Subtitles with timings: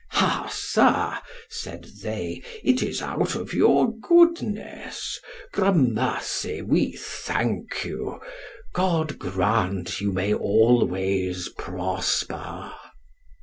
[0.13, 5.19] Ha, sir, said they, it is out of your goodness;
[5.53, 8.19] gramercy, we thank you.
[8.73, 12.73] God grant you may always prosper.